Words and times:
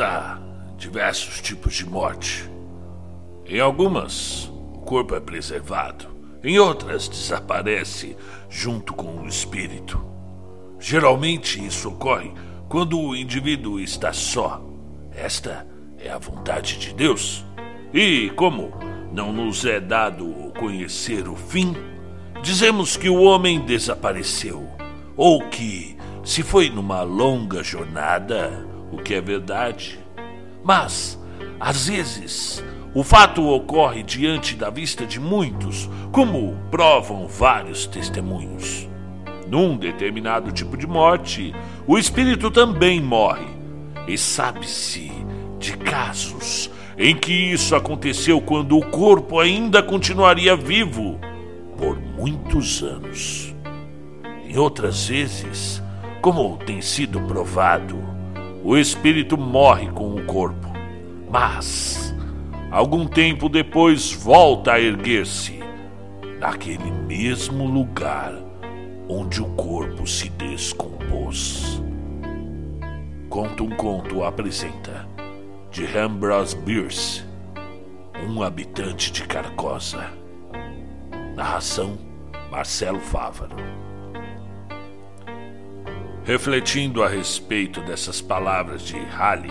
Há 0.00 0.38
diversos 0.76 1.40
tipos 1.40 1.74
de 1.74 1.84
morte. 1.84 2.48
Em 3.44 3.58
algumas, 3.58 4.46
o 4.46 4.78
corpo 4.78 5.16
é 5.16 5.20
preservado, 5.20 6.06
em 6.44 6.56
outras, 6.56 7.08
desaparece 7.08 8.16
junto 8.48 8.94
com 8.94 9.22
o 9.22 9.26
espírito. 9.26 10.00
Geralmente, 10.78 11.64
isso 11.66 11.88
ocorre 11.88 12.32
quando 12.68 13.00
o 13.00 13.16
indivíduo 13.16 13.80
está 13.80 14.12
só. 14.12 14.62
Esta 15.10 15.66
é 15.98 16.08
a 16.08 16.18
vontade 16.18 16.78
de 16.78 16.94
Deus. 16.94 17.44
E 17.92 18.30
como 18.36 18.72
não 19.12 19.32
nos 19.32 19.64
é 19.64 19.80
dado 19.80 20.52
conhecer 20.56 21.28
o 21.28 21.34
fim, 21.34 21.74
dizemos 22.40 22.96
que 22.96 23.08
o 23.08 23.22
homem 23.22 23.58
desapareceu, 23.60 24.64
ou 25.16 25.48
que 25.48 25.96
se 26.22 26.44
foi 26.44 26.70
numa 26.70 27.02
longa 27.02 27.64
jornada, 27.64 28.77
o 28.90 28.98
que 28.98 29.14
é 29.14 29.20
verdade. 29.20 29.98
Mas, 30.62 31.18
às 31.58 31.88
vezes, 31.88 32.64
o 32.94 33.02
fato 33.04 33.46
ocorre 33.46 34.02
diante 34.02 34.54
da 34.54 34.70
vista 34.70 35.06
de 35.06 35.20
muitos, 35.20 35.88
como 36.10 36.56
provam 36.70 37.26
vários 37.28 37.86
testemunhos. 37.86 38.88
Num 39.46 39.76
determinado 39.76 40.52
tipo 40.52 40.76
de 40.76 40.86
morte, 40.86 41.54
o 41.86 41.96
espírito 41.96 42.50
também 42.50 43.00
morre, 43.00 43.46
e 44.06 44.16
sabe-se 44.18 45.10
de 45.58 45.76
casos 45.76 46.70
em 46.98 47.14
que 47.14 47.32
isso 47.32 47.76
aconteceu 47.76 48.40
quando 48.40 48.76
o 48.76 48.84
corpo 48.84 49.38
ainda 49.38 49.80
continuaria 49.80 50.56
vivo 50.56 51.20
por 51.76 51.96
muitos 51.96 52.82
anos. 52.82 53.54
Em 54.44 54.58
outras 54.58 55.06
vezes, 55.06 55.80
como 56.20 56.56
tem 56.56 56.80
sido 56.82 57.20
provado, 57.20 57.96
o 58.68 58.76
espírito 58.76 59.38
morre 59.38 59.90
com 59.92 60.14
o 60.14 60.26
corpo, 60.26 60.68
mas 61.30 62.14
algum 62.70 63.06
tempo 63.06 63.48
depois 63.48 64.12
volta 64.12 64.74
a 64.74 64.80
erguer-se 64.80 65.58
naquele 66.38 66.90
mesmo 66.90 67.64
lugar 67.64 68.34
onde 69.08 69.40
o 69.40 69.46
corpo 69.54 70.06
se 70.06 70.28
descompôs. 70.28 71.82
Conta 73.30 73.62
um 73.62 73.70
conto 73.70 74.22
apresenta 74.22 75.08
de 75.70 75.86
Ambrose 75.96 76.54
Bierce, 76.54 77.24
um 78.28 78.42
habitante 78.42 79.10
de 79.10 79.22
Carcosa. 79.24 80.12
Narração 81.34 81.96
Marcelo 82.50 83.00
Fávaro. 83.00 83.56
Refletindo 86.28 87.02
a 87.02 87.08
respeito 87.08 87.80
dessas 87.80 88.20
palavras 88.20 88.82
de 88.82 88.98
Halley, 88.98 89.50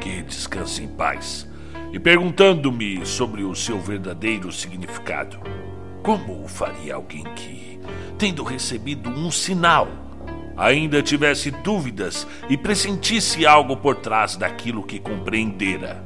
que 0.00 0.20
descanse 0.20 0.82
em 0.82 0.88
paz, 0.88 1.48
e 1.92 2.00
perguntando-me 2.00 3.06
sobre 3.06 3.44
o 3.44 3.54
seu 3.54 3.78
verdadeiro 3.78 4.50
significado, 4.50 5.38
como 6.02 6.48
faria 6.48 6.96
alguém 6.96 7.22
que, 7.36 7.78
tendo 8.18 8.42
recebido 8.42 9.08
um 9.08 9.30
sinal, 9.30 9.86
ainda 10.56 11.04
tivesse 11.04 11.52
dúvidas 11.52 12.26
e 12.48 12.56
pressentisse 12.56 13.46
algo 13.46 13.76
por 13.76 13.94
trás 13.94 14.34
daquilo 14.34 14.82
que 14.82 14.98
compreendera. 14.98 16.04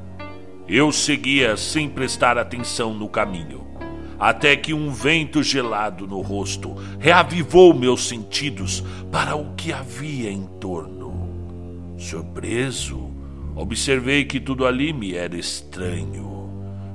Eu 0.68 0.92
seguia 0.92 1.56
sem 1.56 1.88
prestar 1.88 2.36
atenção 2.36 2.92
no 2.92 3.08
caminho, 3.08 3.66
até 4.22 4.54
que 4.54 4.72
um 4.72 4.88
vento 4.88 5.42
gelado 5.42 6.06
no 6.06 6.20
rosto 6.20 6.76
reavivou 7.00 7.74
meus 7.74 8.06
sentidos 8.06 8.84
para 9.10 9.34
o 9.34 9.52
que 9.56 9.72
havia 9.72 10.30
em 10.30 10.46
torno. 10.60 11.92
Surpreso, 11.98 13.10
observei 13.56 14.24
que 14.24 14.38
tudo 14.38 14.64
ali 14.64 14.92
me 14.92 15.16
era 15.16 15.36
estranho. 15.36 16.48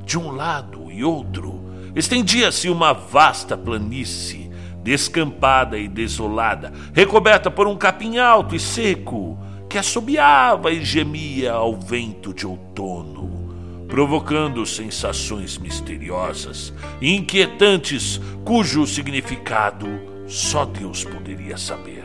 De 0.05 0.17
um 0.17 0.31
lado 0.31 0.89
e 0.89 1.03
outro, 1.03 1.61
estendia-se 1.93 2.69
uma 2.69 2.93
vasta 2.93 3.57
planície 3.57 4.49
descampada 4.81 5.77
e 5.77 5.85
desolada, 5.85 6.71
recoberta 6.93 7.51
por 7.51 7.67
um 7.67 7.75
capim 7.75 8.19
alto 8.19 8.55
e 8.55 8.59
seco 8.59 9.37
que 9.67 9.77
assobiava 9.77 10.71
e 10.71 10.81
gemia 10.81 11.51
ao 11.51 11.77
vento 11.77 12.33
de 12.33 12.47
outono, 12.47 13.16
provocando 13.87 14.65
sensações 14.65 15.57
misteriosas 15.57 16.73
inquietantes 17.01 18.19
cujo 18.43 18.85
significado 18.85 19.87
só 20.27 20.65
Deus 20.65 21.03
poderia 21.03 21.57
saber. 21.57 22.03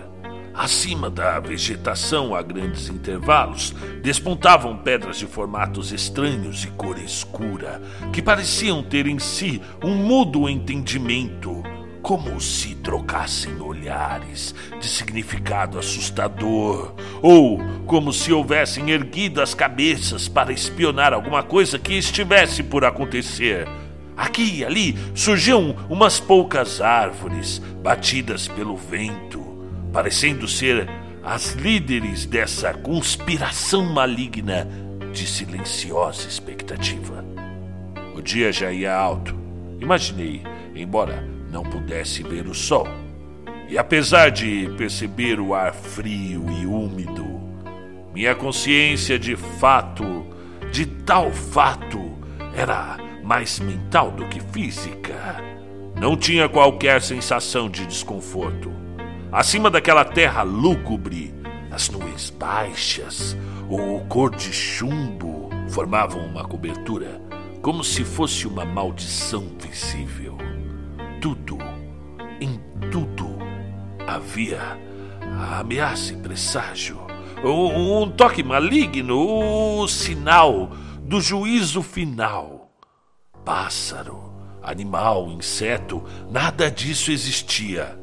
Acima 0.54 1.09
da 1.09 1.41
vegetação, 1.41 2.34
a 2.34 2.43
grandes 2.43 2.88
intervalos, 2.88 3.75
despontavam 4.03 4.76
pedras 4.76 5.16
de 5.16 5.26
formatos 5.26 5.93
estranhos 5.93 6.62
e 6.65 6.69
cor 6.69 6.98
escura, 6.98 7.81
que 8.12 8.20
pareciam 8.20 8.82
ter 8.82 9.06
em 9.06 9.19
si 9.19 9.62
um 9.82 9.94
mudo 9.94 10.49
entendimento 10.49 11.62
como 12.02 12.40
se 12.40 12.74
trocassem 12.74 13.60
olhares 13.60 14.54
de 14.80 14.86
significado 14.86 15.78
assustador, 15.78 16.94
ou 17.22 17.60
como 17.86 18.12
se 18.12 18.32
houvessem 18.32 18.90
erguido 18.90 19.40
as 19.40 19.54
cabeças 19.54 20.26
para 20.26 20.52
espionar 20.52 21.12
alguma 21.12 21.44
coisa 21.44 21.78
que 21.78 21.94
estivesse 21.94 22.62
por 22.62 22.84
acontecer. 22.84 23.68
Aqui 24.16 24.58
e 24.58 24.64
ali 24.64 24.98
surgiam 25.14 25.76
umas 25.88 26.18
poucas 26.18 26.80
árvores 26.80 27.60
batidas 27.82 28.48
pelo 28.48 28.76
vento, 28.76 29.40
parecendo 29.92 30.48
ser 30.48 30.88
as 31.22 31.52
líderes 31.52 32.26
dessa 32.26 32.74
conspiração 32.74 33.84
maligna 33.84 34.66
de 35.12 35.26
silenciosa 35.26 36.26
expectativa. 36.26 37.24
O 38.14 38.20
dia 38.20 38.52
já 38.52 38.72
ia 38.72 38.92
alto. 38.92 39.34
Imaginei, 39.80 40.42
embora 40.74 41.24
não 41.52 41.62
pudesse 41.62 42.22
ver 42.22 42.48
o 42.48 42.54
sol. 42.54 42.88
E 43.68 43.76
apesar 43.76 44.30
de 44.30 44.68
perceber 44.76 45.38
o 45.38 45.54
ar 45.54 45.74
frio 45.74 46.46
e 46.50 46.66
úmido, 46.66 47.40
minha 48.14 48.34
consciência 48.34 49.18
de 49.18 49.36
fato, 49.36 50.26
de 50.72 50.86
tal 50.86 51.30
fato, 51.30 52.00
era 52.56 52.96
mais 53.22 53.60
mental 53.60 54.10
do 54.10 54.26
que 54.26 54.40
física. 54.40 55.42
Não 55.94 56.16
tinha 56.16 56.48
qualquer 56.48 57.00
sensação 57.02 57.69
de 57.69 57.86
desconforto. 57.86 58.72
Acima 59.30 59.70
daquela 59.70 60.04
terra 60.04 60.42
lúgubre, 60.42 61.34
as 61.70 61.88
nuvens 61.88 62.30
baixas, 62.30 63.36
o 63.69 64.00
cor 64.06 64.34
de 64.34 64.52
chumbo 64.52 65.48
formavam 65.69 66.26
uma 66.26 66.44
cobertura, 66.44 67.20
como 67.62 67.82
se 67.82 68.04
fosse 68.04 68.46
uma 68.46 68.64
maldição 68.64 69.46
visível 69.58 70.36
tudo, 71.22 71.56
em 72.41 72.60
tudo, 72.91 73.28
havia 74.09 74.77
a 75.38 75.60
ameaça 75.60 76.12
e 76.12 76.16
presságio, 76.16 76.99
um, 77.44 78.03
um 78.03 78.10
toque 78.10 78.43
maligno, 78.43 79.81
o 79.81 79.87
sinal 79.87 80.72
do 81.00 81.21
juízo 81.21 81.81
final. 81.81 82.72
Pássaro, 83.44 84.32
animal, 84.61 85.31
inseto, 85.31 86.03
nada 86.28 86.69
disso 86.69 87.12
existia. 87.12 87.97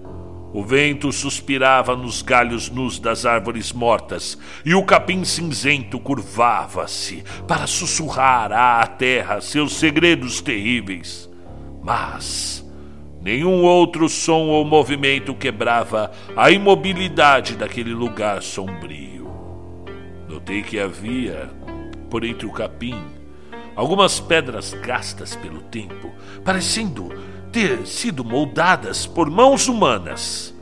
O 0.54 0.64
vento 0.64 1.12
suspirava 1.12 1.98
nos 1.98 2.22
galhos 2.22 2.70
nus 2.70 3.00
das 3.00 3.26
árvores 3.26 3.74
mortas 3.74 4.38
e 4.66 4.74
o 4.74 4.84
capim 4.86 5.26
cinzento 5.26 6.00
curvava-se 6.00 7.22
para 7.46 7.68
sussurrar 7.68 8.54
à 8.54 8.88
terra 8.88 9.42
seus 9.42 9.74
segredos 9.74 10.40
terríveis. 10.40 11.30
Mas 11.84 12.69
Nenhum 13.22 13.64
outro 13.64 14.08
som 14.08 14.48
ou 14.48 14.64
movimento 14.64 15.34
quebrava 15.34 16.10
a 16.38 16.50
imobilidade 16.52 17.56
daquele 17.56 17.94
lugar 17.94 18.42
sombrio. 18.42 19.30
Notei 20.28 20.64
que 20.64 20.80
havia, 20.80 21.50
por 22.10 22.24
entre 22.24 22.46
o 22.46 22.52
capim, 22.52 22.96
algumas 23.76 24.22
pedras 24.22 24.74
gastas 24.74 25.36
pelo 25.36 25.62
tempo, 25.64 26.10
parecendo 26.46 27.10
ter 27.52 27.86
sido 27.86 28.24
moldadas 28.24 29.06
por 29.06 29.30
mãos 29.30 29.68
humanas. 29.68 30.56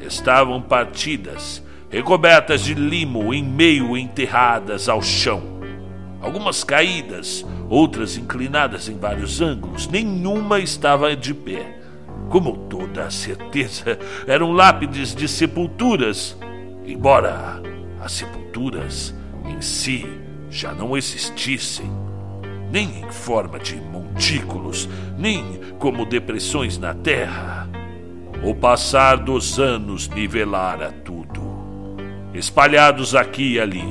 Estavam 0.00 0.62
partidas, 0.62 1.60
recobertas 1.90 2.60
de 2.60 2.74
limo 2.74 3.34
em 3.34 3.42
meio 3.42 3.96
enterradas 3.96 4.88
ao 4.88 5.02
chão. 5.02 5.42
Algumas 6.20 6.62
caídas, 6.62 7.44
outras 7.68 8.16
inclinadas 8.16 8.88
em 8.88 8.96
vários 8.96 9.40
ângulos, 9.40 9.88
nenhuma 9.88 10.60
estava 10.60 11.16
de 11.16 11.34
pé 11.34 11.75
como 12.28 12.56
toda 12.68 13.10
certeza, 13.10 13.98
eram 14.26 14.52
lápides 14.52 15.14
de 15.14 15.28
sepulturas, 15.28 16.36
embora 16.84 17.62
as 18.00 18.12
sepulturas 18.12 19.14
em 19.44 19.60
si 19.60 20.06
já 20.50 20.72
não 20.72 20.96
existissem, 20.96 21.90
nem 22.70 23.00
em 23.00 23.10
forma 23.10 23.58
de 23.58 23.76
montículos, 23.76 24.88
nem 25.16 25.60
como 25.78 26.04
depressões 26.04 26.78
na 26.78 26.94
terra. 26.94 27.68
O 28.42 28.54
passar 28.54 29.16
dos 29.16 29.58
anos 29.58 30.08
nivelara 30.08 30.92
tudo. 31.04 31.42
Espalhados 32.34 33.14
aqui 33.14 33.54
e 33.54 33.60
ali, 33.60 33.84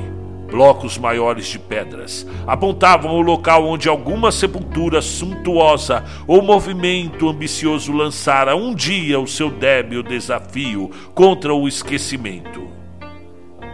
Blocos 0.50 0.98
maiores 0.98 1.48
de 1.48 1.58
pedras 1.58 2.26
apontavam 2.46 3.16
o 3.16 3.22
local 3.22 3.66
onde 3.66 3.90
alguma 3.90 4.32
sepultura 4.32 5.02
suntuosa 5.02 6.04
ou 6.28 6.42
movimento 6.42 7.28
ambicioso 7.28 7.92
lançara 7.92 8.56
um 8.56 8.74
dia 8.74 9.20
o 9.20 9.28
seu 9.28 9.50
débil 9.50 10.04
desafio 10.04 10.92
contra 11.14 11.54
o 11.54 11.68
esquecimento. 11.68 12.68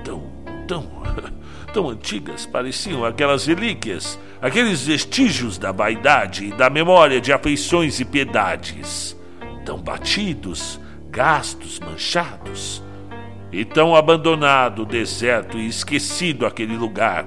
Tão, 0.03 0.23
tão, 0.67 0.87
tão 1.73 1.89
antigas 1.89 2.45
pareciam 2.45 3.03
aquelas 3.03 3.45
relíquias, 3.45 4.17
aqueles 4.41 4.85
vestígios 4.85 5.57
da 5.57 5.71
vaidade 5.71 6.45
e 6.45 6.51
da 6.51 6.69
memória 6.69 7.19
de 7.19 7.33
afeições 7.33 7.99
e 7.99 8.05
piedades. 8.05 9.15
Tão 9.65 9.77
batidos, 9.77 10.79
gastos, 11.09 11.79
manchados 11.79 12.81
e 13.51 13.65
tão 13.65 13.95
abandonado, 13.95 14.85
deserto 14.85 15.57
e 15.57 15.67
esquecido 15.67 16.45
aquele 16.45 16.77
lugar, 16.77 17.25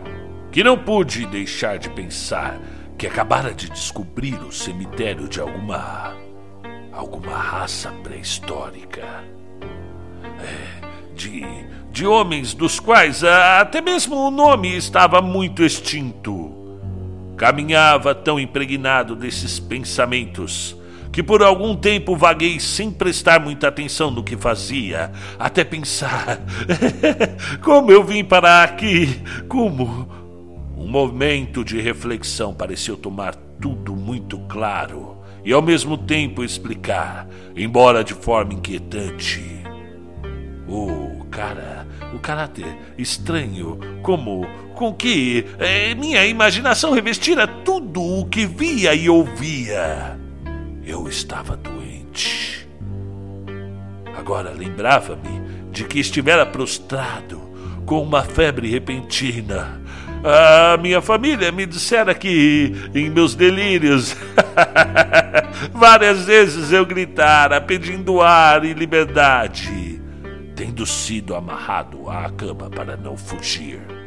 que 0.50 0.64
não 0.64 0.78
pude 0.78 1.26
deixar 1.26 1.78
de 1.78 1.90
pensar 1.90 2.58
que 2.96 3.06
acabara 3.06 3.52
de 3.52 3.68
descobrir 3.68 4.36
o 4.42 4.52
cemitério 4.52 5.28
de 5.28 5.40
alguma. 5.40 6.14
alguma 6.92 7.36
raça 7.36 7.92
pré-histórica. 8.02 9.24
É, 10.40 11.14
de, 11.14 11.44
de 11.90 12.06
homens 12.06 12.54
dos 12.54 12.80
quais 12.80 13.22
até 13.22 13.80
mesmo 13.80 14.16
o 14.16 14.30
nome 14.30 14.76
estava 14.76 15.20
muito 15.20 15.62
extinto. 15.62 16.52
Caminhava 17.36 18.14
tão 18.14 18.38
impregnado 18.38 19.16
desses 19.16 19.58
pensamentos 19.58 20.76
que 21.14 21.22
por 21.22 21.44
algum 21.44 21.76
tempo 21.76 22.16
vaguei 22.16 22.58
sem 22.58 22.90
prestar 22.90 23.38
muita 23.38 23.68
atenção 23.68 24.10
no 24.10 24.24
que 24.24 24.36
fazia, 24.36 25.12
até 25.38 25.62
pensar: 25.62 26.40
como 27.62 27.92
eu 27.92 28.02
vim 28.02 28.24
parar 28.24 28.64
aqui? 28.64 29.22
Como? 29.48 30.08
Um 30.76 30.88
momento 30.88 31.64
de 31.64 31.80
reflexão 31.80 32.52
pareceu 32.52 32.96
tomar 32.96 33.36
tudo 33.60 33.94
muito 33.94 34.40
claro 34.48 35.18
e 35.44 35.52
ao 35.52 35.62
mesmo 35.62 35.96
tempo 35.96 36.42
explicar, 36.42 37.28
embora 37.54 38.02
de 38.02 38.12
forma 38.12 38.54
inquietante. 38.54 39.40
O 40.66 41.24
cara, 41.30 41.86
o 42.12 42.18
caráter 42.18 42.76
estranho, 42.98 43.78
como 44.02 44.44
com 44.74 44.92
que 44.92 45.46
eh, 45.60 45.94
minha 45.94 46.26
imaginação 46.26 46.90
revestira 46.90 47.46
tudo 47.46 48.02
o 48.02 48.26
que 48.26 48.46
via 48.46 48.92
e 48.96 49.08
ouvia. 49.08 50.23
Eu 50.86 51.08
estava 51.08 51.56
doente. 51.56 52.68
Agora 54.16 54.50
lembrava-me 54.50 55.70
de 55.70 55.84
que 55.84 55.98
estivera 55.98 56.44
prostrado 56.44 57.40
com 57.86 58.02
uma 58.02 58.22
febre 58.22 58.70
repentina. 58.70 59.80
A 60.24 60.76
minha 60.78 61.02
família 61.02 61.52
me 61.52 61.66
dissera 61.66 62.14
que, 62.14 62.72
em 62.94 63.10
meus 63.10 63.34
delírios, 63.34 64.16
várias 65.72 66.24
vezes 66.24 66.72
eu 66.72 66.86
gritara 66.86 67.60
pedindo 67.60 68.22
ar 68.22 68.64
e 68.64 68.72
liberdade, 68.72 70.00
tendo 70.56 70.86
sido 70.86 71.34
amarrado 71.34 72.08
à 72.08 72.30
cama 72.30 72.70
para 72.70 72.96
não 72.96 73.16
fugir. 73.16 74.03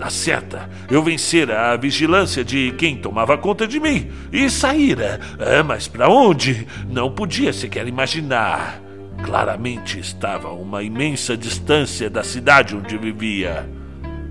Na 0.00 0.08
certa, 0.08 0.70
eu 0.90 1.02
vencera 1.02 1.72
a 1.72 1.76
vigilância 1.76 2.42
de 2.42 2.72
quem 2.78 2.96
tomava 2.96 3.36
conta 3.36 3.68
de 3.68 3.78
mim 3.78 4.10
e 4.32 4.48
saíra. 4.48 5.20
É, 5.38 5.62
mas 5.62 5.86
para 5.88 6.08
onde? 6.08 6.66
Não 6.88 7.10
podia 7.10 7.52
sequer 7.52 7.86
imaginar. 7.86 8.80
Claramente 9.22 10.00
estava 10.00 10.48
a 10.48 10.54
uma 10.54 10.82
imensa 10.82 11.36
distância 11.36 12.08
da 12.08 12.24
cidade 12.24 12.74
onde 12.74 12.96
vivia. 12.96 13.68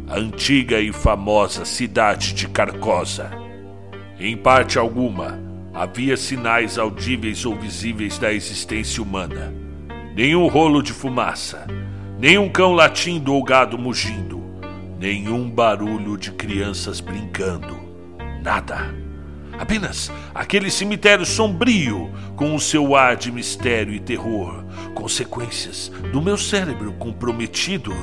A 0.07 0.17
antiga 0.17 0.79
e 0.79 0.91
famosa 0.91 1.63
cidade 1.65 2.33
de 2.33 2.47
Carcosa. 2.47 3.29
Em 4.19 4.35
parte 4.35 4.79
alguma, 4.79 5.39
havia 5.71 6.17
sinais 6.17 6.79
audíveis 6.79 7.45
ou 7.45 7.55
visíveis 7.55 8.17
da 8.17 8.33
existência 8.33 9.03
humana. 9.03 9.53
Nenhum 10.15 10.47
rolo 10.47 10.81
de 10.81 10.93
fumaça, 10.93 11.67
nenhum 12.17 12.49
cão 12.49 12.73
latindo 12.73 13.35
ou 13.35 13.43
gado 13.43 13.77
mugindo 13.77 14.38
Nenhum 14.99 15.49
barulho 15.49 16.17
de 16.17 16.29
crianças 16.33 16.99
brincando. 16.99 17.79
Nada. 18.43 18.93
Apenas 19.57 20.11
aquele 20.35 20.69
cemitério 20.69 21.25
sombrio, 21.25 22.11
com 22.35 22.53
o 22.53 22.59
seu 22.59 22.95
ar 22.97 23.15
de 23.15 23.31
mistério 23.31 23.93
e 23.93 23.99
terror. 23.99 24.65
Consequências 24.93 25.89
do 26.11 26.21
meu 26.21 26.37
cérebro 26.37 26.91
comprometido. 26.93 27.93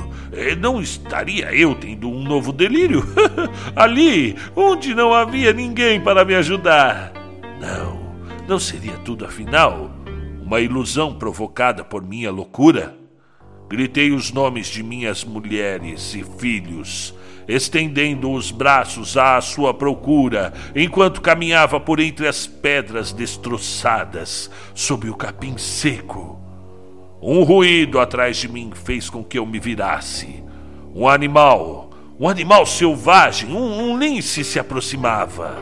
Não 0.59 0.81
estaria 0.81 1.53
eu 1.53 1.75
tendo 1.75 2.09
um 2.09 2.23
novo 2.23 2.51
delírio? 2.51 3.03
Ali, 3.75 4.35
onde 4.55 4.95
não 4.95 5.13
havia 5.13 5.53
ninguém 5.53 6.01
para 6.01 6.25
me 6.25 6.33
ajudar. 6.33 7.13
Não, 7.61 8.11
não 8.47 8.57
seria 8.57 8.97
tudo 8.97 9.23
afinal 9.23 9.91
uma 10.41 10.61
ilusão 10.61 11.13
provocada 11.13 11.83
por 11.83 12.01
minha 12.01 12.31
loucura? 12.31 12.96
Gritei 13.69 14.11
os 14.11 14.31
nomes 14.31 14.67
de 14.67 14.81
minhas 14.81 15.25
mulheres 15.25 16.15
e 16.15 16.23
filhos, 16.23 17.13
estendendo 17.47 18.31
os 18.31 18.49
braços 18.49 19.17
à 19.17 19.39
sua 19.41 19.73
procura, 19.73 20.53
enquanto 20.73 21.21
caminhava 21.21 21.79
por 21.79 21.99
entre 21.99 22.27
as 22.27 22.47
pedras 22.47 23.11
destroçadas, 23.11 24.49
sob 24.73 25.09
o 25.09 25.15
capim 25.15 25.57
seco. 25.57 26.39
Um 27.21 27.43
ruído 27.43 27.99
atrás 27.99 28.37
de 28.37 28.47
mim 28.47 28.71
fez 28.73 29.09
com 29.09 29.23
que 29.23 29.37
eu 29.37 29.45
me 29.45 29.59
virasse. 29.59 30.43
Um 30.95 31.07
animal, 31.07 31.89
um 32.19 32.29
animal 32.29 32.65
selvagem, 32.65 33.51
um, 33.51 33.91
um 33.91 33.99
lince 33.99 34.43
se 34.43 34.59
aproximava. 34.59 35.57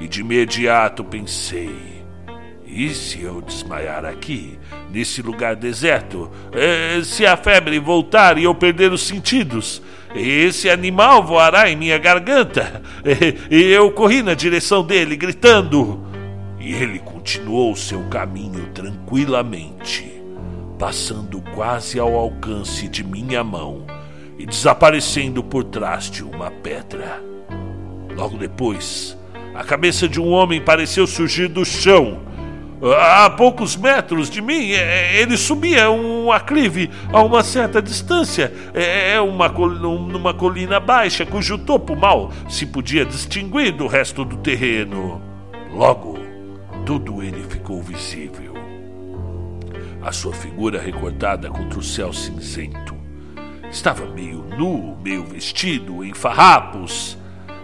E 0.00 0.08
de 0.08 0.20
imediato 0.22 1.04
pensei: 1.04 1.97
e 2.70 2.94
se 2.94 3.22
eu 3.22 3.40
desmaiar 3.40 4.04
aqui, 4.04 4.58
nesse 4.92 5.22
lugar 5.22 5.56
deserto? 5.56 6.30
É, 6.52 7.00
se 7.02 7.24
a 7.24 7.34
febre 7.34 7.78
voltar 7.78 8.36
e 8.36 8.44
eu 8.44 8.54
perder 8.54 8.92
os 8.92 9.02
sentidos? 9.06 9.80
Esse 10.14 10.68
animal 10.68 11.24
voará 11.24 11.70
em 11.70 11.76
minha 11.76 11.98
garganta. 11.98 12.82
E 13.50 13.62
eu 13.62 13.90
corri 13.90 14.22
na 14.22 14.34
direção 14.34 14.84
dele, 14.84 15.16
gritando. 15.16 16.04
E 16.60 16.74
ele 16.74 16.98
continuou 16.98 17.74
seu 17.74 18.02
caminho 18.04 18.66
tranquilamente, 18.74 20.22
passando 20.78 21.40
quase 21.54 21.98
ao 21.98 22.14
alcance 22.14 22.86
de 22.86 23.02
minha 23.02 23.42
mão 23.42 23.86
e 24.38 24.44
desaparecendo 24.44 25.42
por 25.42 25.64
trás 25.64 26.10
de 26.10 26.22
uma 26.22 26.50
pedra. 26.50 27.22
Logo 28.14 28.36
depois, 28.36 29.16
a 29.54 29.64
cabeça 29.64 30.06
de 30.06 30.20
um 30.20 30.28
homem 30.28 30.60
pareceu 30.60 31.06
surgir 31.06 31.48
do 31.48 31.64
chão 31.64 32.27
a 32.80 33.28
poucos 33.30 33.76
metros 33.76 34.30
de 34.30 34.40
mim, 34.40 34.70
é, 34.70 35.20
ele 35.20 35.36
subia 35.36 35.90
um 35.90 36.30
aclive 36.30 36.88
a 37.12 37.20
uma 37.22 37.42
certa 37.42 37.82
distância. 37.82 38.52
É, 38.72 39.14
é 39.14 39.20
uma, 39.20 39.48
numa 39.48 40.32
colina 40.32 40.78
baixa, 40.78 41.26
cujo 41.26 41.58
topo 41.58 41.96
mal 41.96 42.32
se 42.48 42.64
podia 42.66 43.04
distinguir 43.04 43.72
do 43.72 43.86
resto 43.86 44.24
do 44.24 44.36
terreno. 44.36 45.20
Logo, 45.72 46.18
tudo 46.86 47.22
ele 47.22 47.42
ficou 47.48 47.82
visível. 47.82 48.54
A 50.00 50.12
sua 50.12 50.32
figura 50.32 50.80
recortada 50.80 51.50
contra 51.50 51.80
o 51.80 51.82
céu 51.82 52.12
cinzento. 52.12 52.96
Estava 53.70 54.06
meio 54.06 54.44
nu, 54.56 54.96
meio 55.02 55.24
vestido, 55.24 56.04
em 56.04 56.14
farrapos. 56.14 57.18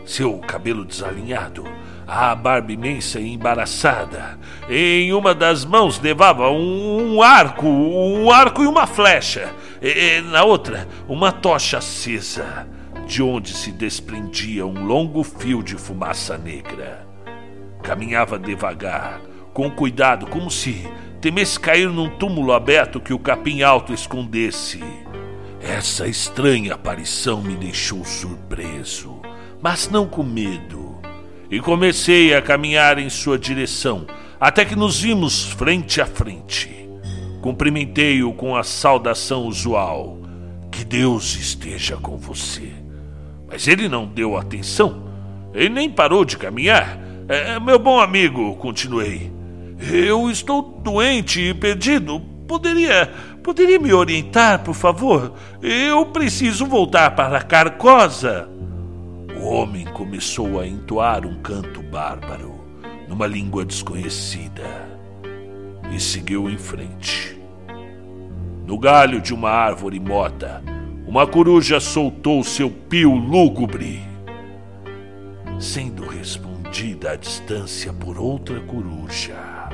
Seu 0.05 0.39
cabelo 0.39 0.85
desalinhado 0.85 1.65
a 2.07 2.35
barba 2.35 2.73
imensa 2.73 3.19
e 3.19 3.33
embaraçada. 3.33 4.39
Em 4.69 5.13
uma 5.13 5.35
das 5.35 5.65
mãos 5.65 5.99
levava 6.01 6.51
um, 6.51 7.15
um 7.15 7.23
arco, 7.23 7.67
um 7.67 8.31
arco 8.31 8.63
e 8.63 8.67
uma 8.67 8.87
flecha. 8.87 9.53
E, 9.81 10.21
na 10.21 10.45
outra, 10.45 10.89
uma 11.09 11.33
tocha 11.33 11.79
acesa, 11.79 12.67
de 13.07 13.23
onde 13.23 13.55
se 13.55 13.71
desprendia 13.71 14.67
um 14.67 14.85
longo 14.85 15.23
fio 15.23 15.63
de 15.63 15.77
fumaça 15.77 16.39
negra. 16.39 17.07
Caminhava 17.83 18.39
devagar, 18.39 19.21
com 19.53 19.71
cuidado, 19.71 20.27
como 20.27 20.51
se 20.51 20.89
temesse 21.21 21.59
cair 21.59 21.89
num 21.89 22.09
túmulo 22.19 22.53
aberto 22.53 23.01
que 23.01 23.13
o 23.13 23.19
capim 23.19 23.63
alto 23.63 23.93
escondesse. 23.93 24.83
Essa 25.61 26.07
estranha 26.07 26.75
aparição 26.75 27.41
me 27.41 27.57
deixou 27.57 28.05
surpreso, 28.05 29.21
mas 29.63 29.89
não 29.89 30.07
com 30.07 30.23
medo 30.23 30.84
e 31.51 31.61
comecei 31.61 32.35
a 32.35 32.43
caminhar 32.43 32.99
em 32.99 33.09
sua 33.09 33.39
direção, 33.39 34.07
até 34.41 34.65
que 34.65 34.77
nos 34.77 35.01
vimos 35.01 35.45
frente 35.45 36.01
a 36.01 36.07
frente. 36.07 36.89
Cumprimentei-o 37.41 38.33
com 38.33 38.57
a 38.57 38.63
saudação 38.63 39.47
usual: 39.47 40.19
Que 40.71 40.85
Deus 40.85 41.37
esteja 41.37 41.97
com 41.97 42.17
você. 42.17 42.73
Mas 43.47 43.69
ele 43.69 43.89
não 43.89 44.07
deu 44.07 44.37
atenção, 44.37 45.05
ele 45.53 45.69
nem 45.69 45.91
parou 45.91 46.25
de 46.25 46.37
caminhar. 46.37 46.99
É, 47.29 47.59
meu 47.61 47.79
bom 47.79 48.01
amigo, 48.01 48.57
continuei. 48.57 49.33
Eu 49.93 50.31
estou 50.31 50.63
doente 50.83 51.41
e 51.41 51.55
perdido. 51.55 52.21
Poderia, 52.49 53.11
poderia 53.43 53.79
me 53.79 53.93
orientar, 53.93 54.63
por 54.63 54.75
favor? 54.75 55.35
Eu 55.63 56.07
preciso 56.07 56.67
voltar 56.67 57.15
para 57.15 57.43
Carcosa. 57.43 58.49
Homem 59.47 59.85
começou 59.85 60.59
a 60.59 60.67
entoar 60.67 61.27
um 61.27 61.43
canto 61.43 61.83
bárbaro, 61.83 62.65
numa 63.07 63.27
língua 63.27 63.63
desconhecida, 63.63 64.89
e 65.95 66.01
seguiu 66.01 66.49
em 66.49 66.57
frente. 66.57 67.39
No 68.67 68.79
galho 68.79 69.21
de 69.21 69.35
uma 69.35 69.51
árvore 69.51 70.01
morta, 70.01 70.65
uma 71.07 71.27
coruja 71.27 71.79
soltou 71.79 72.43
seu 72.43 72.71
pio 72.71 73.15
lúgubre, 73.15 74.03
sendo 75.61 76.07
respondida 76.07 77.11
à 77.11 77.17
distância 77.17 77.93
por 77.93 78.19
outra 78.19 78.59
coruja. 78.61 79.69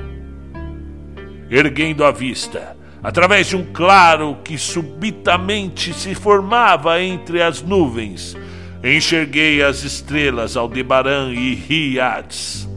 Erguendo 1.49 2.05
a 2.05 2.11
vista, 2.11 2.77
através 3.01 3.47
de 3.47 3.57
um 3.57 3.65
claro 3.73 4.39
que 4.43 4.59
subitamente 4.59 5.95
se 5.95 6.13
formava 6.13 7.01
entre 7.01 7.41
as 7.41 7.63
nuvens, 7.63 8.37
enxerguei 8.83 9.63
as 9.63 9.83
estrelas 9.85 10.57
Aldebaran 10.57 11.33
e 11.33 11.55
Riades. 11.55 12.69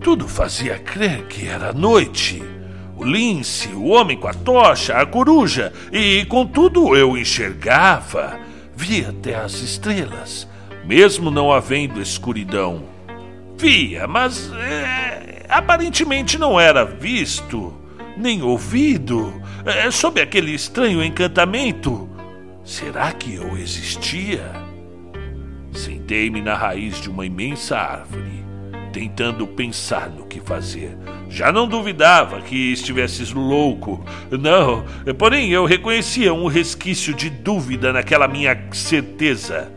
Tudo 0.00 0.26
fazia 0.26 0.78
crer 0.78 1.26
que 1.26 1.46
era 1.46 1.72
noite 1.72 2.42
o 3.02 3.04
lince, 3.04 3.68
o 3.68 3.88
homem 3.88 4.16
com 4.16 4.28
a 4.28 4.34
tocha, 4.34 4.96
a 4.96 5.04
coruja, 5.04 5.72
e 5.90 6.24
contudo 6.26 6.96
eu 6.96 7.18
enxergava, 7.18 8.38
via 8.76 9.08
até 9.10 9.34
as 9.34 9.54
estrelas, 9.54 10.48
mesmo 10.84 11.30
não 11.30 11.52
havendo 11.52 12.00
escuridão. 12.00 12.84
Via, 13.58 14.06
mas 14.06 14.52
é, 14.52 15.44
aparentemente 15.48 16.38
não 16.38 16.58
era 16.58 16.84
visto, 16.84 17.74
nem 18.16 18.40
ouvido, 18.42 19.34
é, 19.64 19.90
sob 19.90 20.20
aquele 20.20 20.52
estranho 20.52 21.02
encantamento. 21.02 22.08
Será 22.64 23.10
que 23.10 23.34
eu 23.34 23.56
existia? 23.56 24.61
Sentei-me 25.72 26.40
na 26.40 26.54
raiz 26.54 27.00
de 27.00 27.10
uma 27.10 27.26
imensa 27.26 27.76
árvore, 27.76 28.44
tentando 28.92 29.46
pensar 29.46 30.10
no 30.10 30.26
que 30.26 30.40
fazer 30.40 30.96
já 31.32 31.50
não 31.50 31.66
duvidava 31.66 32.42
que 32.42 32.72
estivesses 32.72 33.32
louco. 33.32 34.04
Não, 34.30 34.84
porém 35.16 35.48
eu 35.50 35.64
reconhecia 35.64 36.32
um 36.32 36.46
resquício 36.46 37.14
de 37.14 37.30
dúvida 37.30 37.90
naquela 37.90 38.28
minha 38.28 38.54
certeza. 38.72 39.72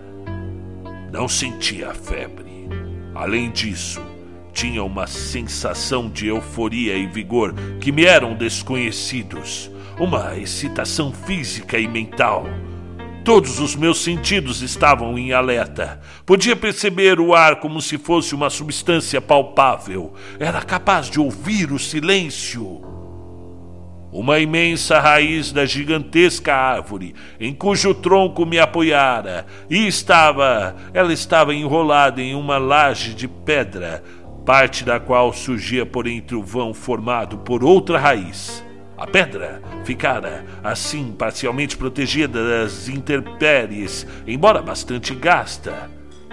Não 1.14 1.30
sentia 1.30 1.94
febre. 1.94 2.68
Além 3.14 3.50
disso, 3.52 4.02
tinha 4.52 4.84
uma 4.84 5.08
sensação 5.08 6.10
de 6.10 6.28
euforia 6.28 6.98
e 6.98 7.08
vigor 7.08 7.54
que 7.80 7.90
me 7.90 8.04
eram 8.04 8.36
desconhecidos, 8.36 9.72
uma 9.98 10.38
excitação 10.38 11.14
física 11.14 11.80
e 11.80 11.88
mental 11.88 12.46
Todos 13.26 13.60
os 13.60 13.76
meus 13.76 14.04
sentidos 14.04 14.62
estavam 14.62 15.18
em 15.18 15.34
alerta. 15.34 16.00
Podia 16.28 16.56
perceber 16.56 17.20
o 17.20 17.34
ar 17.34 17.56
como 17.56 17.82
se 17.82 17.98
fosse 17.98 18.36
uma 18.36 18.52
substância 18.52 19.20
palpável. 19.20 20.14
Era 20.40 20.62
capaz 20.62 21.10
de 21.10 21.20
ouvir 21.20 21.72
o 21.72 21.80
silêncio. 21.80 22.84
Uma 24.12 24.38
imensa 24.38 25.00
raiz 25.00 25.52
da 25.52 25.66
gigantesca 25.66 26.54
árvore, 26.54 27.16
em 27.40 27.52
cujo 27.52 27.96
tronco 27.96 28.46
me 28.46 28.60
apoiara, 28.60 29.48
e 29.68 29.88
estava, 29.88 30.76
ela 30.94 31.12
estava 31.12 31.54
enrolada 31.54 32.22
em 32.22 32.36
uma 32.36 32.60
laje 32.60 33.16
de 33.16 33.28
pedra, 33.28 34.04
parte 34.46 34.84
da 34.86 35.00
qual 35.00 35.34
surgia 35.34 35.84
por 35.84 36.06
entre 36.06 36.36
o 36.36 36.44
vão 36.44 36.76
formado 36.76 37.40
por 37.40 37.64
outra 37.64 37.98
raiz. 37.98 38.65
A 38.98 39.06
pedra 39.06 39.62
ficara, 39.84 40.46
assim, 40.64 41.12
parcialmente 41.12 41.76
protegida 41.76 42.48
das 42.48 42.88
intempéries, 42.88 44.08
embora 44.26 44.62
bastante 44.62 45.14
gasta. 45.14 45.90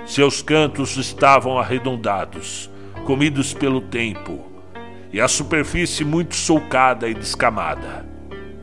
Seus 0.06 0.42
cantos 0.42 0.96
estavam 0.96 1.58
arredondados, 1.58 2.70
comidos 3.04 3.52
pelo 3.52 3.80
tempo, 3.80 4.44
e 5.12 5.20
a 5.20 5.26
superfície 5.26 6.04
muito 6.04 6.36
sulcada 6.36 7.08
e 7.08 7.14
descamada. 7.14 8.06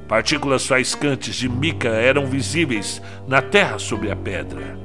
Partículas 0.08 0.66
faiscantes 0.66 1.36
de 1.36 1.50
mica 1.50 1.90
eram 1.90 2.26
visíveis 2.26 3.02
na 3.28 3.42
terra 3.42 3.78
sobre 3.78 4.10
a 4.10 4.16
pedra, 4.16 4.78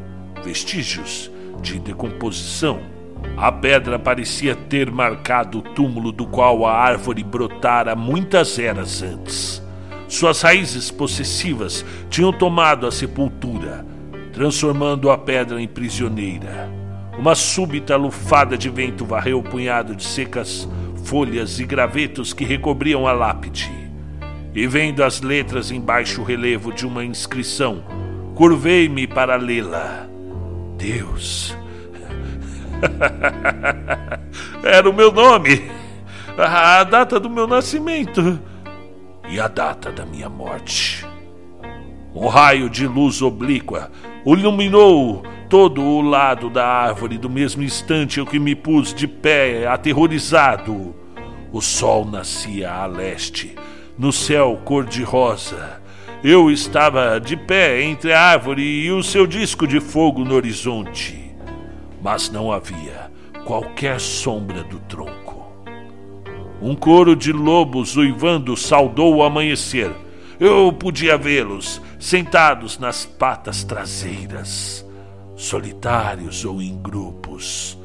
vestígios 0.44 1.30
de 1.62 1.78
decomposição 1.78 2.93
a 3.36 3.50
pedra 3.50 3.98
parecia 3.98 4.54
ter 4.54 4.90
marcado 4.90 5.58
o 5.58 5.62
túmulo 5.62 6.12
do 6.12 6.26
qual 6.26 6.64
a 6.64 6.72
árvore 6.72 7.22
brotara 7.24 7.96
muitas 7.96 8.58
eras 8.58 9.02
antes. 9.02 9.62
Suas 10.08 10.42
raízes 10.42 10.90
possessivas 10.90 11.84
tinham 12.08 12.32
tomado 12.32 12.86
a 12.86 12.92
sepultura, 12.92 13.84
transformando 14.32 15.10
a 15.10 15.18
pedra 15.18 15.60
em 15.60 15.66
prisioneira. 15.66 16.70
Uma 17.18 17.34
súbita 17.34 17.96
lufada 17.96 18.56
de 18.56 18.68
vento 18.68 19.04
varreu 19.04 19.38
o 19.38 19.42
punhado 19.42 19.94
de 19.96 20.04
secas 20.04 20.68
folhas 21.04 21.58
e 21.58 21.64
gravetos 21.64 22.32
que 22.32 22.44
recobriam 22.44 23.06
a 23.06 23.12
lápide. 23.12 23.70
E 24.54 24.66
vendo 24.66 25.02
as 25.02 25.20
letras 25.20 25.70
em 25.70 25.80
baixo 25.80 26.22
relevo 26.22 26.72
de 26.72 26.86
uma 26.86 27.04
inscrição, 27.04 27.82
curvei-me 28.34 29.06
para 29.06 29.36
lê-la. 29.36 30.06
Deus, 30.76 31.56
Era 34.62 34.88
o 34.88 34.92
meu 34.92 35.12
nome, 35.12 35.70
a 36.36 36.84
data 36.84 37.18
do 37.18 37.30
meu 37.30 37.46
nascimento 37.46 38.40
e 39.28 39.40
a 39.40 39.48
data 39.48 39.90
da 39.90 40.04
minha 40.04 40.28
morte. 40.28 41.06
Um 42.14 42.28
raio 42.28 42.70
de 42.70 42.86
luz 42.86 43.22
oblíqua 43.22 43.90
iluminou 44.24 45.22
todo 45.48 45.82
o 45.82 46.00
lado 46.00 46.48
da 46.48 46.66
árvore 46.66 47.18
do 47.18 47.28
mesmo 47.28 47.62
instante 47.62 48.20
em 48.20 48.24
que 48.24 48.38
me 48.38 48.54
pus 48.54 48.94
de 48.94 49.06
pé, 49.06 49.66
aterrorizado. 49.66 50.94
O 51.52 51.60
sol 51.60 52.04
nascia 52.04 52.72
a 52.72 52.86
leste, 52.86 53.54
no 53.98 54.12
céu 54.12 54.60
cor-de-rosa. 54.64 55.80
Eu 56.22 56.50
estava 56.50 57.20
de 57.20 57.36
pé 57.36 57.82
entre 57.82 58.12
a 58.12 58.20
árvore 58.20 58.62
e 58.62 58.90
o 58.90 59.02
seu 59.02 59.26
disco 59.26 59.66
de 59.66 59.78
fogo 59.78 60.24
no 60.24 60.34
horizonte 60.34 61.23
mas 62.04 62.28
não 62.28 62.52
havia 62.52 63.10
qualquer 63.46 63.98
sombra 63.98 64.62
do 64.62 64.78
tronco. 64.80 65.42
Um 66.60 66.74
coro 66.74 67.16
de 67.16 67.32
lobos 67.32 67.96
uivando 67.96 68.54
saudou 68.58 69.16
o 69.16 69.22
amanhecer. 69.22 69.90
Eu 70.38 70.70
podia 70.70 71.16
vê-los 71.16 71.80
sentados 71.98 72.78
nas 72.78 73.06
patas 73.06 73.64
traseiras, 73.64 74.84
solitários 75.34 76.44
ou 76.44 76.60
em 76.60 76.76
grupos, 76.76 77.78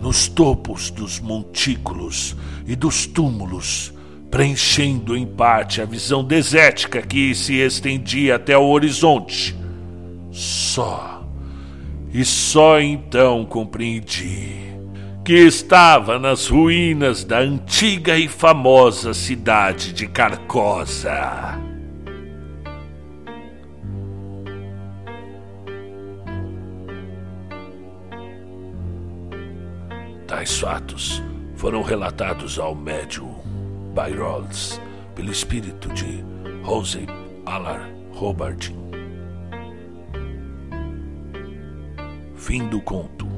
nos 0.00 0.28
topos 0.28 0.88
dos 0.88 1.18
montículos 1.18 2.36
e 2.66 2.76
dos 2.76 3.04
túmulos, 3.04 3.92
preenchendo 4.30 5.16
em 5.16 5.26
parte 5.26 5.82
a 5.82 5.84
visão 5.84 6.22
desértica 6.22 7.02
que 7.02 7.34
se 7.34 7.54
estendia 7.54 8.36
até 8.36 8.56
o 8.56 8.68
horizonte. 8.68 9.56
Só 10.30 11.15
e 12.16 12.24
só 12.24 12.80
então 12.80 13.44
compreendi 13.44 14.74
que 15.22 15.34
estava 15.34 16.18
nas 16.18 16.46
ruínas 16.46 17.24
da 17.24 17.40
antiga 17.40 18.16
e 18.16 18.26
famosa 18.26 19.12
cidade 19.12 19.92
de 19.92 20.06
Carcosa. 20.06 21.60
Tais 30.26 30.58
fatos 30.58 31.22
foram 31.54 31.82
relatados 31.82 32.58
ao 32.58 32.74
médium 32.74 33.34
Byrolls 33.94 34.80
pelo 35.14 35.30
espírito 35.30 35.92
de 35.92 36.24
Jose 36.64 37.04
Alar 37.44 37.90
Robertin. 38.12 38.85
Fim 42.46 42.68
do 42.68 42.80
conto. 42.80 43.35